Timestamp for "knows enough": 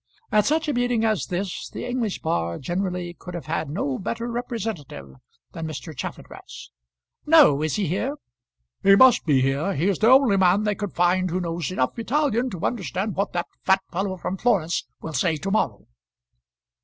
11.39-11.99